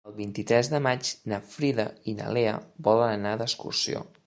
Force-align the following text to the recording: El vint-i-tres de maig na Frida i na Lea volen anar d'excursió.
El 0.09 0.13
vint-i-tres 0.19 0.69
de 0.71 0.79
maig 0.85 1.09
na 1.33 1.39
Frida 1.51 1.85
i 2.11 2.15
na 2.21 2.33
Lea 2.39 2.57
volen 2.89 3.15
anar 3.21 3.35
d'excursió. 3.43 4.05